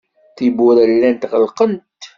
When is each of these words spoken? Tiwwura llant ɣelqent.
Tiwwura 0.35 0.83
llant 0.91 1.21
ɣelqent. 1.31 2.01